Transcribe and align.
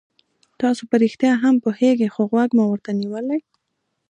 تاسو 0.61 0.81
په 0.89 0.95
رښتیا 1.03 1.31
هم 1.43 1.55
پوهېږئ 1.63 2.09
خو 2.13 2.21
غوږ 2.31 2.49
مو 2.57 2.65
ورته 2.67 2.91
نیولی. 2.99 3.39